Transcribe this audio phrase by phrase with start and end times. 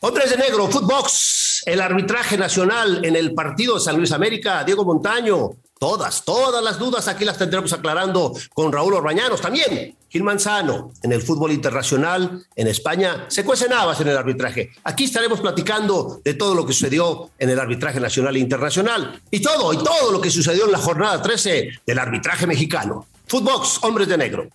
[0.00, 4.84] Hombres de negro, Footbox, el arbitraje nacional en el partido de San Luis América, Diego
[4.84, 5.50] Montaño.
[5.76, 9.40] Todas, todas las dudas aquí las tendremos aclarando con Raúl Orbañanos.
[9.40, 14.70] También Gil Manzano, en el fútbol internacional, en España, se cuecen habas en el arbitraje.
[14.84, 19.20] Aquí estaremos platicando de todo lo que sucedió en el arbitraje nacional e internacional.
[19.32, 23.04] Y todo, y todo lo que sucedió en la jornada 13 del arbitraje mexicano.
[23.26, 24.48] Footbox, hombres de negro.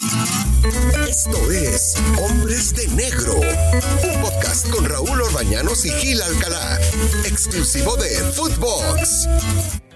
[0.00, 6.80] Esto es Hombres de Negro, un podcast con Raúl Orbañanos y Gil Alcalá,
[7.26, 9.28] exclusivo de Footbox.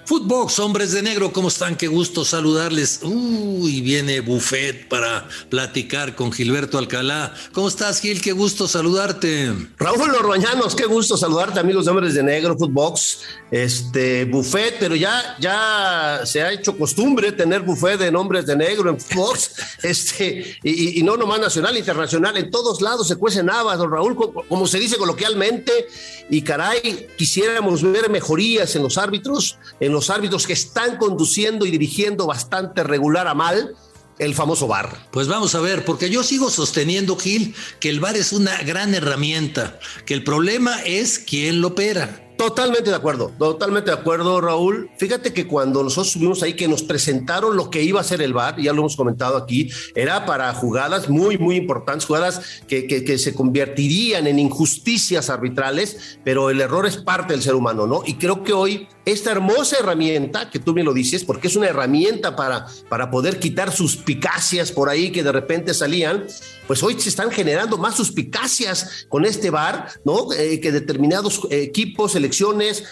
[0.07, 1.77] Footbox, hombres de negro, ¿cómo están?
[1.77, 3.01] Qué gusto saludarles.
[3.03, 7.33] Uy, viene Buffet para platicar con Gilberto Alcalá.
[7.53, 8.21] ¿Cómo estás, Gil?
[8.21, 9.53] Qué gusto saludarte.
[9.79, 13.21] Raúl Orbañanos, qué gusto saludarte, amigos de hombres de negro, Footbox.
[13.51, 18.91] Este, Buffet, pero ya, ya se ha hecho costumbre tener buffet de hombres de negro
[18.91, 19.53] en Footbox,
[19.83, 24.17] este, y, y, no nomás nacional, internacional, en todos lados se cuecen habas, don Raúl,
[24.17, 25.87] como se dice coloquialmente,
[26.31, 31.71] y caray, quisiéramos ver mejorías en los árbitros, en los árbitros que están conduciendo y
[31.71, 33.75] dirigiendo bastante regular a mal
[34.19, 35.09] el famoso VAR.
[35.11, 38.95] Pues vamos a ver, porque yo sigo sosteniendo, Gil, que el VAR es una gran
[38.95, 42.24] herramienta, que el problema es quién lo opera.
[42.37, 44.91] Totalmente de acuerdo, totalmente de acuerdo, Raúl.
[44.99, 48.33] Fíjate que cuando nosotros subimos ahí que nos presentaron lo que iba a ser el
[48.33, 53.05] VAR, ya lo hemos comentado aquí, era para jugadas muy, muy importantes, jugadas que, que,
[53.05, 58.03] que, se convertirían en injusticias arbitrales, pero el error es parte del ser humano, ¿no?
[58.05, 61.69] Y creo que hoy esta hermosa herramienta, que tú me lo dices, porque es una
[61.69, 66.27] herramienta para, para poder quitar suspicacias por ahí que de repente salían,
[66.67, 70.33] pues hoy se están generando más suspicacias con este VAR, ¿no?
[70.33, 72.85] Eh, que determinados equipos, elecciones,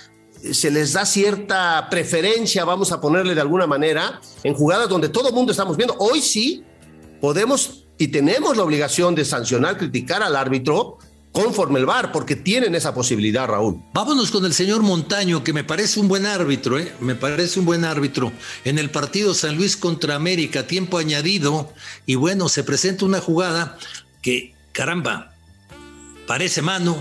[0.52, 5.28] se les da cierta preferencia, vamos a ponerle de alguna manera, en jugadas donde todo
[5.28, 5.96] el mundo estamos viendo.
[5.98, 6.64] Hoy sí
[7.20, 10.98] podemos y tenemos la obligación de sancionar, criticar al árbitro,
[11.30, 13.80] conforme el VAR, porque tienen esa posibilidad, Raúl.
[13.94, 16.92] Vámonos con el señor Montaño, que me parece un buen árbitro, ¿eh?
[17.00, 18.32] me parece un buen árbitro.
[18.64, 21.72] En el partido San Luis contra América, tiempo añadido,
[22.04, 23.78] y bueno, se presenta una jugada
[24.20, 25.34] que, caramba,
[26.26, 26.96] parece mano,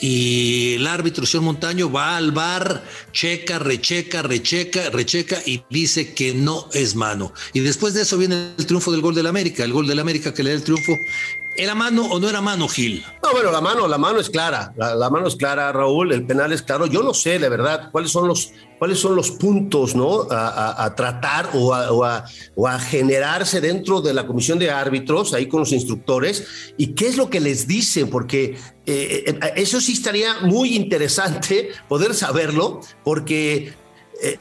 [0.00, 6.34] y el árbitro, señor Montaño, va al bar, checa, recheca, recheca, recheca y dice que
[6.34, 7.32] no es mano.
[7.52, 10.34] Y después de eso viene el triunfo del gol del América, el gol del América
[10.34, 10.92] que le da el triunfo.
[11.56, 13.04] ¿Era mano o no era mano, Gil?
[13.22, 16.26] No, bueno, la mano, la mano es clara, la, la, mano es clara, Raúl, el
[16.26, 16.86] penal es claro.
[16.86, 20.26] Yo no sé, de verdad, cuáles son los, cuáles son los puntos, ¿no?
[20.30, 21.90] A, a, tratar o a,
[22.54, 26.44] o, a, generarse dentro de la comisión de árbitros, ahí con los instructores,
[26.76, 28.56] y qué es lo que les dicen, porque
[28.86, 33.74] eh, eh, eso sí estaría muy interesante poder saberlo, porque
[34.22, 34.38] eh,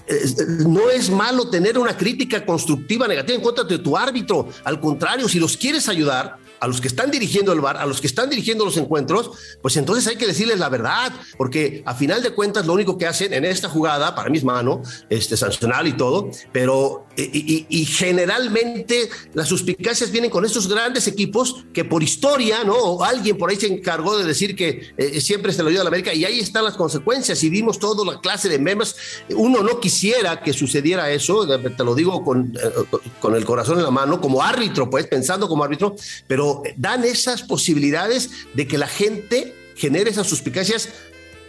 [0.68, 4.48] no es malo tener una crítica constructiva negativa en contra de tu árbitro.
[4.64, 8.02] Al contrario, si los quieres ayudar, a los que están dirigiendo el bar, a los
[8.02, 12.24] que están dirigiendo los encuentros, pues entonces hay que decirles la verdad, porque a final
[12.24, 15.88] de cuentas lo único que hacen en esta jugada, para mí es mano, este, sancional
[15.88, 21.86] y todo, pero y, y, y, generalmente las suspicacias vienen con estos grandes equipos que
[21.86, 23.04] por historia, ¿no?
[23.04, 25.88] Alguien por ahí se encargó de decir que eh, siempre se lo dio a la
[25.88, 28.96] América y ahí están las consecuencias y vimos toda la clase de memes.
[29.30, 33.84] Uno no quisiera que sucediera eso, te lo digo con, eh, con el corazón en
[33.84, 35.96] la mano, como árbitro, pues pensando como árbitro,
[36.28, 36.45] pero
[36.78, 40.90] dan esas posibilidades de que la gente genere esas suspicacias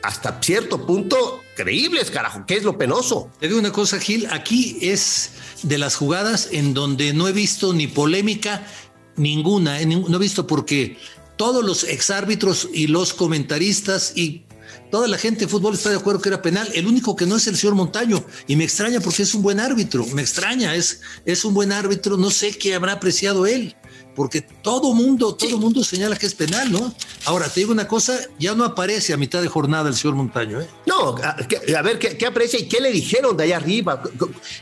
[0.03, 3.31] hasta cierto punto creíbles, carajo, que es lo penoso.
[3.41, 5.31] Te digo una cosa, Gil, aquí es
[5.63, 8.67] de las jugadas en donde no he visto ni polémica
[9.17, 10.99] ninguna, no he visto porque
[11.37, 14.45] todos los exárbitros y los comentaristas y
[14.91, 16.69] toda la gente de fútbol está de acuerdo que era penal.
[16.75, 18.25] El único que no es el señor Montaño.
[18.47, 20.07] Y me extraña porque es un buen árbitro.
[20.07, 22.17] Me extraña, es, es un buen árbitro.
[22.17, 23.77] No sé qué habrá apreciado él.
[24.17, 25.57] Porque todo mundo, todo sí.
[25.57, 26.93] mundo señala que es penal, ¿no?
[27.27, 30.61] Ahora, te digo una cosa, ya no aparece a mitad de jornada el señor Montaño,
[30.61, 30.69] ¿eh?
[30.87, 31.37] No, a,
[31.79, 34.03] a ver, ¿qué, ¿qué, aprecia y qué le dijeron de allá arriba?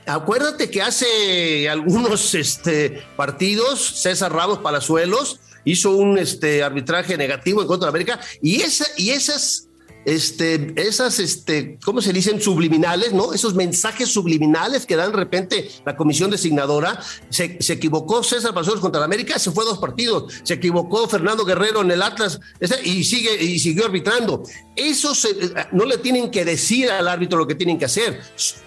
[0.06, 7.68] Acuérdate que hace algunos este, partidos, César Ramos Palazuelos hizo un este, arbitraje negativo en
[7.68, 9.68] contra de América y, esa, y esas
[10.04, 12.40] este, esas, este, ¿cómo se dicen?
[12.40, 13.32] Subliminales, ¿no?
[13.32, 17.00] Esos mensajes subliminales que dan de repente la comisión designadora.
[17.30, 20.32] Se, se equivocó César Palazuelos contra la América, se fue dos partidos.
[20.42, 22.40] Se equivocó Fernando Guerrero en el Atlas
[22.84, 24.42] y, sigue, y siguió arbitrando.
[24.76, 25.28] Eso se,
[25.72, 28.20] no le tienen que decir al árbitro lo que tienen que hacer.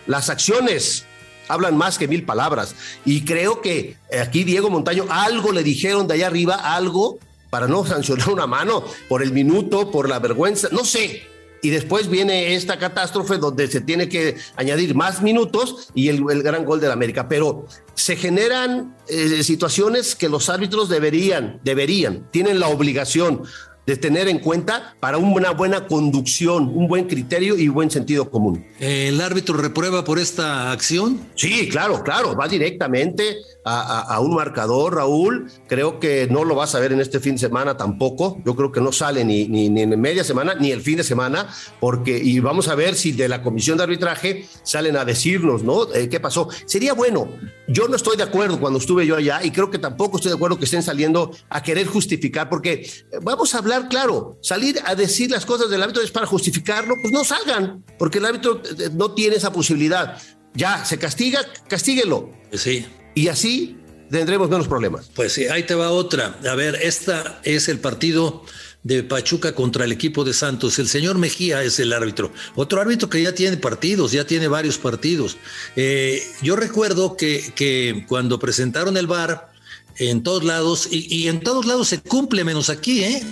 [0.06, 1.06] Las acciones
[1.48, 2.76] hablan más que mil palabras.
[3.06, 7.20] Y creo que aquí Diego Montaño algo le dijeron de allá arriba, algo
[7.50, 11.24] para no sancionar una mano por el minuto, por la vergüenza, no sé.
[11.62, 16.44] Y después viene esta catástrofe donde se tiene que añadir más minutos y el, el
[16.44, 17.28] gran gol de la América.
[17.28, 17.66] Pero
[17.96, 23.44] se generan eh, situaciones que los árbitros deberían, deberían, tienen la obligación
[23.88, 28.66] de tener en cuenta para una buena conducción, un buen criterio y buen sentido común.
[28.80, 31.22] ¿El árbitro reprueba por esta acción?
[31.36, 35.52] Sí, claro, claro, va directamente a, un marcador, Raúl.
[35.68, 38.42] Creo que no lo vas a ver en este fin de semana tampoco.
[38.46, 41.04] Yo creo que no sale ni, ni, ni en media semana ni el fin de
[41.04, 41.48] semana,
[41.80, 45.94] porque, y vamos a ver si de la comisión de arbitraje salen a decirnos, ¿no?
[45.94, 46.48] Eh, ¿Qué pasó?
[46.66, 47.30] Sería bueno.
[47.68, 50.38] Yo no estoy de acuerdo cuando estuve yo allá y creo que tampoco estoy de
[50.38, 54.96] acuerdo que estén saliendo a querer justificar, porque eh, vamos a hablar claro, salir a
[54.96, 58.90] decir las cosas del árbitro es para justificarlo, pues no salgan, porque el árbitro eh,
[58.94, 60.18] no tiene esa posibilidad.
[60.54, 62.32] Ya, se castiga, castíguelo.
[62.54, 62.86] Sí.
[63.18, 63.76] Y así
[64.12, 65.10] tendremos menos problemas.
[65.16, 66.38] Pues sí, ahí te va otra.
[66.48, 68.44] A ver, esta es el partido
[68.84, 70.78] de Pachuca contra el equipo de Santos.
[70.78, 72.32] El señor Mejía es el árbitro.
[72.54, 75.38] Otro árbitro que ya tiene partidos, ya tiene varios partidos.
[75.76, 79.50] Eh, yo recuerdo que, que, cuando presentaron el VAR
[79.96, 83.24] en todos lados, y, y, en todos lados se cumple menos aquí, ¿eh?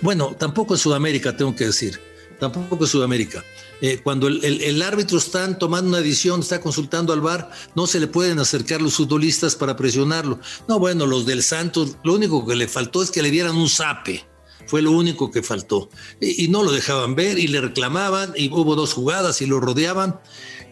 [0.00, 2.00] Bueno, tampoco en Sudamérica, tengo que decir.
[2.40, 3.44] Tampoco en Sudamérica.
[3.82, 8.06] Eh, cuando el, árbitro está tomando una decisión, está consultando al VAR, no se le
[8.06, 10.38] pueden acercar los futbolistas para presionarlo.
[10.68, 13.68] No, bueno, los del Santos, lo único que le faltó es que le dieran un
[13.68, 14.24] zape.
[14.68, 15.90] Fue lo único que faltó.
[16.20, 20.20] Y, no lo dejaban ver y le reclamaban y hubo dos jugadas y lo rodeaban.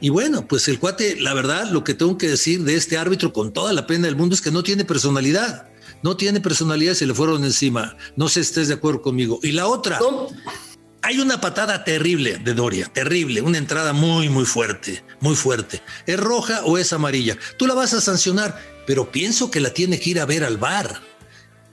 [0.00, 3.32] Y bueno, pues el cuate, la verdad, lo que tengo que decir de este árbitro
[3.32, 5.68] con toda la pena del mundo es que no tiene personalidad.
[6.04, 7.96] No tiene personalidad, se le fueron encima.
[8.14, 9.40] No sé si estés de acuerdo conmigo.
[9.42, 9.98] Y la otra.
[11.02, 15.82] Hay una patada terrible de Doria, terrible, una entrada muy, muy fuerte, muy fuerte.
[16.06, 17.38] ¿Es roja o es amarilla?
[17.56, 20.58] Tú la vas a sancionar, pero pienso que la tiene que ir a ver al
[20.58, 21.00] bar.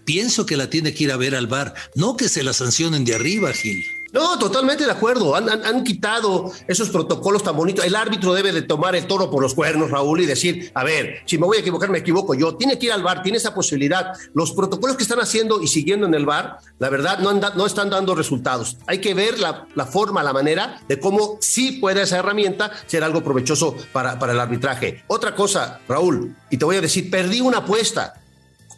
[0.05, 3.03] Pienso que la tiene que ir a ver al bar, no que se la sancionen
[3.03, 3.96] de arriba, Gil.
[4.13, 5.35] No, totalmente de acuerdo.
[5.35, 7.85] Han, han, han, quitado esos protocolos tan bonitos.
[7.85, 11.21] El árbitro debe de tomar el toro por los cuernos, Raúl, y decir, a ver,
[11.25, 12.55] si me voy a equivocar, me equivoco yo.
[12.55, 14.13] Tiene que ir al bar, tiene esa posibilidad.
[14.33, 17.65] Los protocolos que están haciendo y siguiendo en el bar, la verdad, no, anda, no
[17.65, 18.77] están dando resultados.
[18.87, 23.03] Hay que ver la, la, forma, la manera de cómo sí puede esa herramienta ser
[23.03, 25.03] algo provechoso para, para el arbitraje.
[25.07, 28.13] Otra cosa, Raúl, y te voy a decir, perdí una apuesta.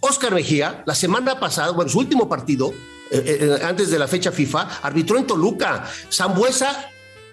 [0.02, 2.72] Oscar Mejía, la semana pasada, bueno, su último partido,
[3.12, 5.90] eh, eh, antes de la fecha FIFA, arbitró en Toluca.
[6.12, 6.90] Zambuesa,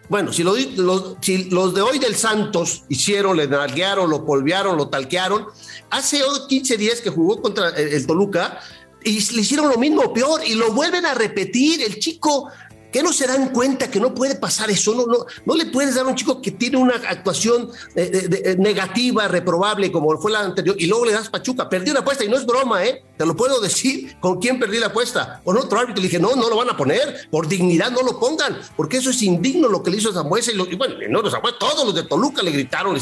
[0.09, 4.77] bueno, si, lo, los, si los de hoy del Santos hicieron, le nalguearon, lo polvearon,
[4.77, 5.47] lo talquearon,
[5.91, 8.61] hace 15 días que jugó contra el, el Toluca
[9.07, 11.81] y le hicieron lo mismo, peor, y lo vuelven a repetir.
[11.81, 12.51] El chico
[12.93, 14.95] ¿Qué no se dan cuenta que no puede pasar eso?
[14.95, 18.57] No, no, no le puedes dar a un chico que tiene una actuación de, de,
[18.57, 21.69] negativa, reprobable, como fue la anterior, y luego le das Pachuca.
[21.69, 23.03] Perdí una apuesta y no es broma, ¿eh?
[23.17, 25.41] Te lo puedo decir con quién perdí la apuesta.
[25.45, 27.29] Con otro árbitro le dije, no, no lo van a poner.
[27.31, 30.53] Por dignidad no lo pongan, porque eso es indigno lo que le hizo Zambuesa.
[30.53, 32.97] Y, lo, y bueno, no, los todos los de Toluca le gritaron.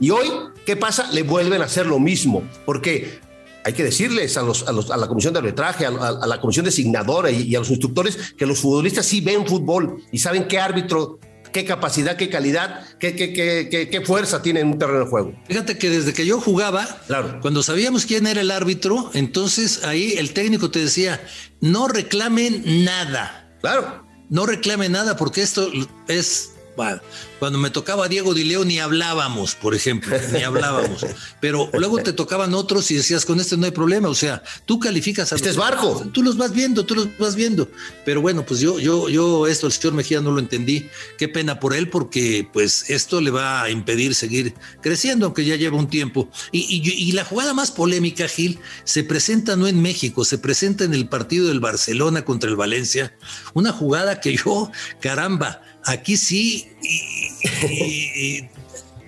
[0.00, 0.30] Y hoy,
[0.66, 1.10] ¿qué pasa?
[1.12, 3.20] Le vuelven a hacer lo mismo, porque
[3.68, 6.40] hay que decirles a, los, a, los, a, la comisión de arbitraje, a, a la
[6.40, 10.48] comisión designadora y, y, a los instructores que los futbolistas sí ven fútbol y saben
[10.48, 11.18] qué árbitro,
[11.52, 15.34] qué capacidad, qué calidad, qué, qué, qué, qué fuerza tiene en un terreno de juego.
[15.46, 17.40] Fíjate que desde que yo jugaba, claro.
[17.42, 21.20] cuando sabíamos quién era el árbitro, entonces ahí el técnico te decía,
[21.60, 23.54] no reclamen nada.
[23.60, 24.02] Claro.
[24.30, 25.70] No reclamen nada porque esto
[26.08, 27.00] es bueno,
[27.38, 31.06] cuando me tocaba Diego Dileo ni hablábamos, por ejemplo, ni hablábamos.
[31.40, 34.08] Pero luego te tocaban otros y decías, con este no hay problema.
[34.08, 36.04] O sea, tú calificas a Este es barco.
[36.12, 37.70] Tú los vas viendo, tú los vas viendo.
[38.04, 40.88] Pero bueno, pues yo, yo, yo esto el señor Mejía no lo entendí.
[41.16, 45.56] Qué pena por él, porque pues esto le va a impedir seguir creciendo, aunque ya
[45.56, 46.28] lleva un tiempo.
[46.52, 50.84] Y, y, y la jugada más polémica, Gil, se presenta no en México, se presenta
[50.84, 53.16] en el partido del Barcelona contra el Valencia.
[53.54, 57.27] Una jugada que yo, caramba, aquí sí, y,
[57.70, 58.48] y,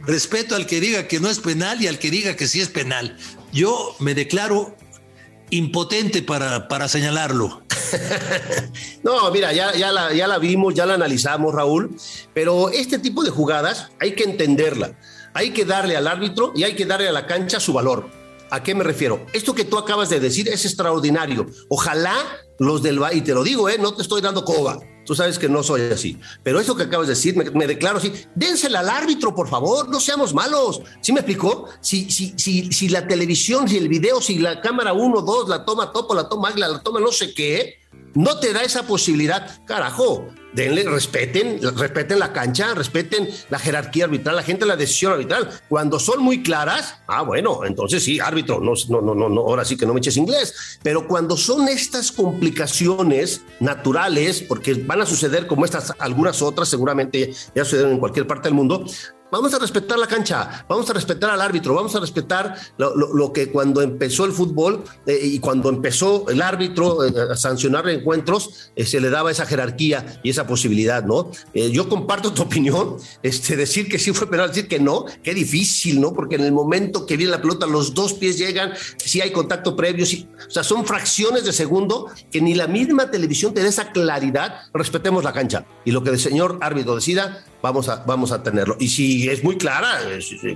[0.02, 2.68] respeto al que diga que no es penal y al que diga que sí es
[2.68, 3.16] penal.
[3.52, 4.76] Yo me declaro
[5.50, 7.62] impotente para, para señalarlo.
[9.02, 11.96] no, mira, ya, ya, la, ya la vimos, ya la analizamos, Raúl,
[12.32, 14.96] pero este tipo de jugadas hay que entenderla.
[15.34, 18.10] Hay que darle al árbitro y hay que darle a la cancha su valor.
[18.50, 19.24] ¿A qué me refiero?
[19.32, 21.46] Esto que tú acabas de decir es extraordinario.
[21.68, 22.16] Ojalá
[22.58, 23.76] los del y te lo digo, ¿eh?
[23.78, 24.80] no te estoy dando coba.
[25.04, 26.20] Tú sabes que no soy así.
[26.42, 28.12] Pero eso que acabas de decir, me, declaro así.
[28.34, 30.82] Dénsela al árbitro, por favor, no seamos malos.
[31.00, 31.68] ¿Sí me explicó?
[31.80, 35.64] Si, si, si, si la televisión, si el video, si la cámara 1, 2, la
[35.64, 37.79] toma topo, la toma Agla, la toma no sé qué,
[38.14, 44.36] no te da esa posibilidad, carajo, denle, respeten, respeten la cancha, respeten la jerarquía arbitral,
[44.36, 45.48] la gente la decisión arbitral.
[45.68, 49.76] Cuando son muy claras, ah, bueno, entonces sí, árbitro, no, no, no, no, ahora sí
[49.76, 50.78] que no me eches inglés.
[50.82, 57.32] Pero cuando son estas complicaciones naturales, porque van a suceder como estas, algunas otras, seguramente
[57.54, 58.84] ya suceden en cualquier parte del mundo,
[59.30, 63.50] Vamos a respetar la cancha, vamos a respetar al árbitro, vamos a respetar lo, que
[63.50, 68.84] cuando empezó el fútbol eh, y cuando empezó el árbitro eh, a sancionar encuentros, eh,
[68.84, 71.30] se le daba esa jerarquía y esa posibilidad, ¿no?
[71.54, 76.00] yo comparto tu opinión, este, decir que sí fue penal, decir que no, qué difícil,
[76.00, 76.12] ¿no?
[76.12, 79.76] Porque en el momento que viene la pelota, los dos pies llegan, si hay contacto
[79.76, 83.92] previo, o sea, son fracciones de segundo que ni la misma televisión te da esa
[83.92, 88.42] claridad, respetemos la cancha y lo que el señor árbitro decida, vamos a, vamos a
[88.42, 88.76] tenerlo.
[88.78, 89.98] Y si es muy clara,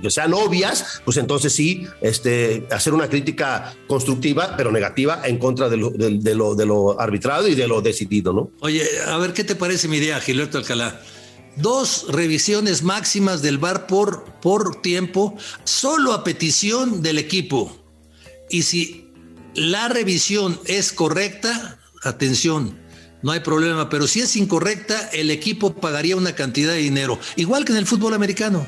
[0.01, 5.69] que sean obvias, pues entonces sí, este, hacer una crítica constructiva, pero negativa, en contra
[5.69, 8.51] de lo, de, lo, de lo arbitrado y de lo decidido, ¿no?
[8.61, 11.01] Oye, a ver, ¿qué te parece mi idea, Gilberto Alcalá?
[11.57, 17.81] Dos revisiones máximas del VAR por, por tiempo, solo a petición del equipo.
[18.49, 19.09] Y si
[19.53, 22.77] la revisión es correcta, atención,
[23.25, 27.65] no hay problema, pero si es incorrecta, el equipo pagaría una cantidad de dinero, igual
[27.65, 28.67] que en el fútbol americano,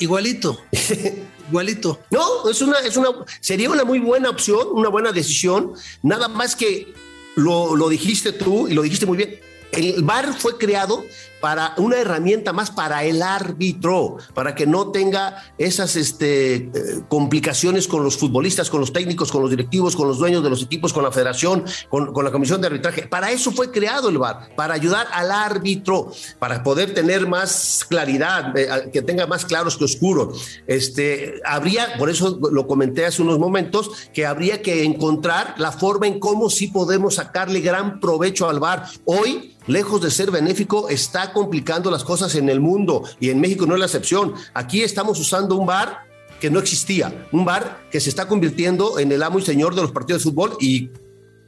[0.00, 0.60] igualito.
[1.48, 2.00] igualito.
[2.10, 6.56] No, es una, es una, sería una muy buena opción, una buena decisión, nada más
[6.56, 6.92] que
[7.36, 9.38] lo, lo dijiste tú y lo dijiste muy bien.
[9.76, 11.04] El VAR fue creado
[11.44, 16.70] para una herramienta más para el árbitro, para que no tenga esas este, eh,
[17.06, 20.62] complicaciones con los futbolistas, con los técnicos, con los directivos, con los dueños de los
[20.62, 23.02] equipos, con la federación, con, la comisión de arbitraje.
[23.08, 28.56] Para eso fue creado el VAR, para ayudar al árbitro, para poder tener más claridad,
[28.56, 30.60] eh, que tenga más claros que oscuros.
[30.66, 36.06] Este, habría, por eso lo comenté hace unos momentos, que habría que encontrar la forma
[36.06, 38.86] en cómo sí podemos sacarle gran provecho al VAR.
[39.04, 43.66] Hoy, lejos de ser benéfico, está complicando las cosas en el mundo y en México
[43.66, 44.34] no es la excepción.
[44.52, 46.04] Aquí estamos usando un bar
[46.40, 49.82] que no existía, un bar que se está convirtiendo en el amo y señor de
[49.82, 50.90] los partidos de fútbol y,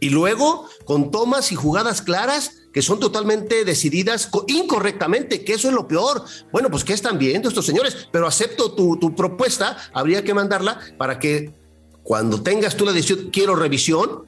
[0.01, 5.75] y luego con tomas y jugadas claras que son totalmente decididas incorrectamente, que eso es
[5.75, 6.25] lo peor.
[6.53, 8.09] Bueno, pues ¿qué están viendo estos señores?
[8.13, 11.55] Pero acepto tu, tu propuesta, habría que mandarla para que
[12.03, 14.27] cuando tengas tú la decisión, quiero revisión,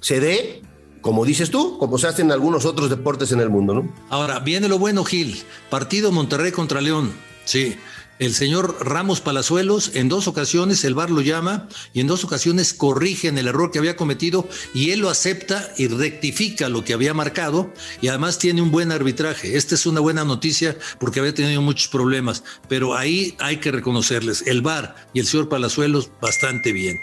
[0.00, 0.62] se dé
[1.06, 3.88] como dices tú, como se hace en algunos otros deportes en el mundo, ¿no?
[4.10, 5.40] Ahora, viene lo bueno, Gil.
[5.70, 7.12] Partido Monterrey contra León.
[7.44, 7.76] Sí.
[8.18, 12.74] El señor Ramos Palazuelos en dos ocasiones el VAR lo llama y en dos ocasiones
[12.74, 17.14] corrigen el error que había cometido y él lo acepta y rectifica lo que había
[17.14, 19.56] marcado y además tiene un buen arbitraje.
[19.56, 24.44] Esta es una buena noticia porque había tenido muchos problemas, pero ahí hay que reconocerles
[24.44, 26.96] el VAR y el señor Palazuelos bastante bien.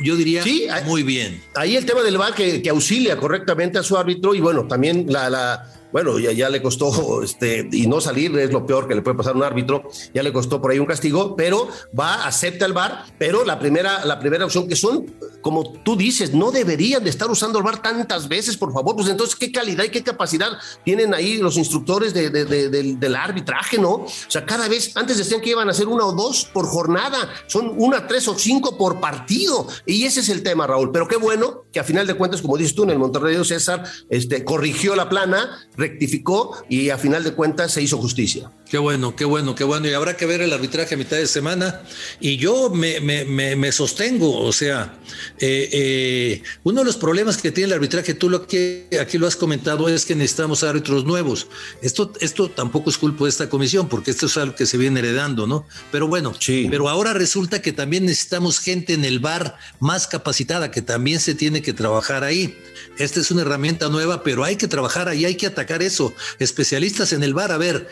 [0.00, 0.42] Yo diría
[0.84, 1.40] muy bien.
[1.54, 5.06] Ahí el tema del VAR que, que, auxilia correctamente a su árbitro y bueno, también
[5.08, 8.94] la, la bueno, ya, ya le costó, este, y no salir es lo peor que
[8.94, 11.68] le puede pasar a un árbitro, ya le costó por ahí un castigo, pero
[11.98, 15.06] va, acepta el VAR, pero la primera, la primera opción que son,
[15.40, 19.08] como tú dices, no deberían de estar usando el VAR tantas veces, por favor, pues
[19.08, 20.50] entonces, ¿qué calidad y qué capacidad
[20.84, 23.90] tienen ahí los instructores de, del, arbitraje, no?
[23.90, 27.28] O sea, cada vez, antes decían que iban a hacer una o dos por jornada,
[27.46, 31.16] son una, tres o cinco por partido, y ese es el tema, Raúl, pero qué
[31.16, 34.44] bueno que a final de cuentas, como dices tú, en el Monterrey de César, este,
[34.44, 38.50] corrigió la plana, rectificó y a final de cuentas se hizo justicia.
[38.70, 39.88] Qué bueno, qué bueno, qué bueno.
[39.88, 41.82] Y habrá que ver el arbitraje a mitad de semana.
[42.20, 43.24] Y yo me, me,
[43.56, 44.94] me, sostengo, o sea,
[45.40, 49.26] eh, eh, uno de los problemas que tiene el arbitraje, tú lo que aquí lo
[49.26, 51.48] has comentado, es que necesitamos árbitros nuevos.
[51.82, 55.00] Esto, esto tampoco es culpa de esta comisión, porque esto es algo que se viene
[55.00, 55.66] heredando, ¿no?
[55.90, 56.68] Pero bueno, sí.
[56.70, 61.34] pero ahora resulta que también necesitamos gente en el bar más capacitada, que también se
[61.34, 62.56] tiene que trabajar ahí.
[62.98, 66.12] Esta es una herramienta nueva, pero hay que trabajar ahí, hay que atacar eso.
[66.38, 67.88] Especialistas en el bar, a ver,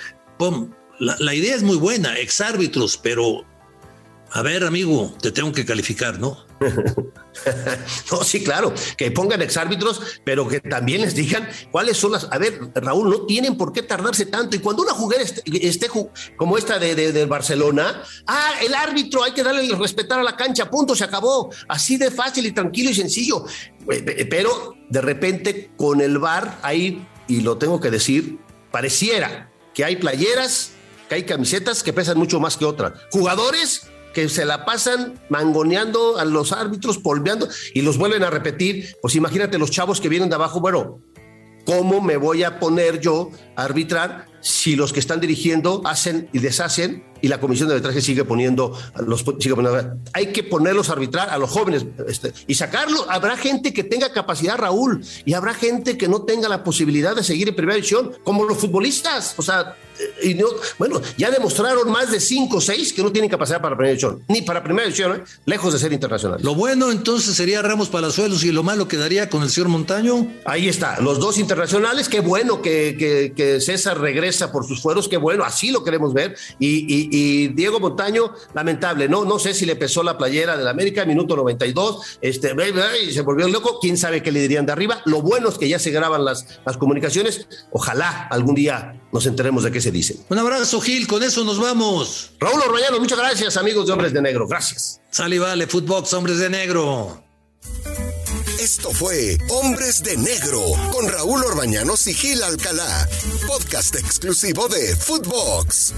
[0.99, 3.45] la, idea es muy buena, exárbitros, pero
[4.31, 6.47] a ver, amigo, te tengo que calificar, ¿no?
[8.11, 12.29] no, sí, claro, que pongan exárbitros, pero que también les digan cuáles son las.
[12.31, 14.57] A ver, Raúl, no tienen por qué tardarse tanto.
[14.57, 15.89] Y cuando una jugada esté,
[16.37, 20.37] como esta de, de, Barcelona, ah, el árbitro, hay que darle el respetar a la
[20.37, 21.51] cancha, punto, se acabó.
[21.69, 23.45] Así de fácil y tranquilo y sencillo.
[23.87, 28.39] Pero de repente con el VAR, ahí, y lo tengo que decir,
[28.73, 30.73] pareciera que hay playeras,
[31.09, 32.95] que hay camisetas que pesan mucho más que otras.
[33.13, 38.97] Jugadores que se la pasan mangoneando a los árbitros, polveando y los vuelven a repetir.
[39.01, 41.01] Pues imagínate los chavos que vienen de abajo, bueno,
[41.65, 46.39] ¿cómo me voy a poner yo a arbitrar si los que están dirigiendo hacen y
[46.39, 50.93] deshacen y la comisión de arbitraje sigue poniendo, los, sigue poniendo, hay que ponerlos a
[50.93, 53.07] arbitrar a los jóvenes este, y sacarlo.
[53.11, 57.23] Habrá gente que tenga capacidad, Raúl, y habrá gente que no tenga la posibilidad de
[57.23, 59.35] seguir en primera división, como los futbolistas.
[59.37, 59.77] O sea,
[60.23, 60.47] y no,
[60.79, 64.23] bueno, ya demostraron más de cinco o seis que no tienen capacidad para primera división,
[64.29, 65.25] ni para primera división, ¿eh?
[65.45, 66.41] lejos de ser internacional.
[66.43, 70.27] Lo bueno entonces sería Ramos Palazuelos y lo malo quedaría con el señor Montaño.
[70.45, 75.09] Ahí está, los dos internacionales, qué bueno que, que, que César regresa por sus fueros,
[75.09, 76.37] qué bueno, así lo queremos ver.
[77.11, 81.05] Y, y, Diego Montaño, lamentable, no, no sé si le pesó la playera del América,
[81.05, 82.55] minuto 92, este,
[83.07, 85.01] y se volvió loco, quién sabe qué le dirían de arriba.
[85.05, 89.65] Lo bueno es que ya se graban las, las comunicaciones, ojalá algún día nos enteremos
[89.65, 90.17] de qué se dice.
[90.29, 92.33] Un abrazo, Gil, con eso nos vamos.
[92.39, 95.01] Raúl Orbañano, muchas gracias, amigos de Hombres de Negro, gracias.
[95.11, 97.23] Sale vale, Footbox, Hombres de Negro.
[98.61, 100.61] Esto fue Hombres de Negro
[100.93, 103.09] con Raúl Orbañanos y Gil Alcalá,
[103.47, 105.95] podcast exclusivo de Footbox.